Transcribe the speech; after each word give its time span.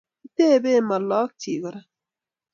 Kitebe 0.21 0.71
Ma 0.87 0.97
lagokchi 1.07 1.51
kora 1.61 1.81